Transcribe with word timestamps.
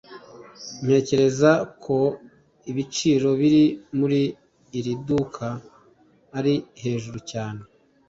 Ntekereza 0.83 1.51
ko 1.83 1.97
ibiciro 2.71 3.29
biri 3.41 3.63
muri 3.97 4.21
iri 4.77 4.93
duka 5.07 5.47
ari 6.37 6.53
hejuru 6.83 7.17
cyane. 7.31 7.61